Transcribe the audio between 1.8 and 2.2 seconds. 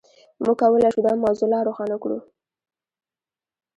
کړو.